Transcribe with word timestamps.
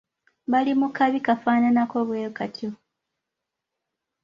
Bali 0.51 0.73
mu 0.79 0.87
kabi 0.97 1.19
kafaanaanako 1.27 1.97
bwe 2.07 2.29
katyo. 2.37 2.69